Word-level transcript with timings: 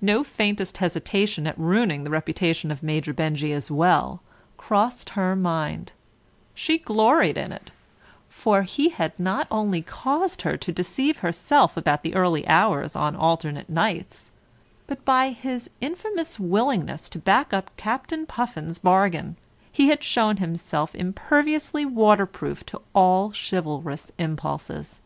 No 0.00 0.22
faintest 0.22 0.76
hesitation 0.76 1.44
at 1.44 1.58
ruining 1.58 2.04
the 2.04 2.10
reputation 2.10 2.70
of 2.70 2.84
Major 2.84 3.12
Benjy 3.12 3.52
as 3.52 3.68
well 3.68 4.22
crossed 4.56 5.10
her 5.18 5.34
mind; 5.34 5.92
she 6.54 6.78
gloried 6.78 7.36
in 7.36 7.50
it, 7.50 7.72
for 8.28 8.62
he 8.62 8.90
had 8.90 9.18
not 9.18 9.48
only 9.50 9.82
caused 9.82 10.42
her 10.42 10.56
to 10.56 10.70
deceive 10.70 11.18
herself 11.18 11.76
about 11.76 12.04
the 12.04 12.14
early 12.14 12.46
hours 12.46 12.94
on 12.94 13.16
alternate 13.16 13.68
nights, 13.68 14.30
but 14.86 15.04
by 15.04 15.30
his 15.30 15.68
infamous 15.80 16.38
willingness 16.38 17.08
to 17.08 17.18
back 17.18 17.52
up 17.52 17.76
Captain 17.76 18.24
Puffin's 18.24 18.78
bargain, 18.78 19.34
he 19.72 19.88
had 19.88 20.04
shown 20.04 20.36
himself 20.36 20.94
imperviously 20.94 21.84
waterproof 21.84 22.64
to 22.66 22.80
all 22.94 23.32
chivalrous 23.34 24.12
impulses. 24.16 25.00